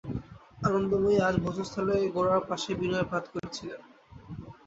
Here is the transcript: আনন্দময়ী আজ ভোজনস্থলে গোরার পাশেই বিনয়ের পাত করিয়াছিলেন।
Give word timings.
আনন্দময়ী 0.67 1.17
আজ 1.27 1.35
ভোজনস্থলে 1.43 1.95
গোরার 2.15 2.41
পাশেই 2.49 2.75
বিনয়ের 2.79 3.09
পাত 3.11 3.23
করিয়াছিলেন। 3.31 3.81